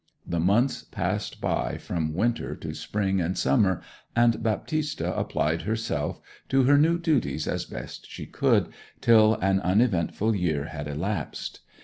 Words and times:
The 0.25 0.39
months 0.39 0.81
passed 0.81 1.39
by 1.39 1.77
from 1.77 2.15
winter 2.15 2.55
to 2.55 2.73
spring 2.73 3.21
and 3.21 3.37
summer, 3.37 3.83
and 4.15 4.41
Baptista 4.41 5.15
applied 5.15 5.61
herself 5.61 6.19
to 6.49 6.63
her 6.63 6.79
new 6.79 6.97
duties 6.97 7.47
as 7.47 7.65
best 7.65 8.09
she 8.09 8.25
could, 8.25 8.69
till 8.99 9.35
an 9.35 9.59
uneventful 9.59 10.35
year 10.35 10.69
had 10.69 10.87
elapsed. 10.87 11.59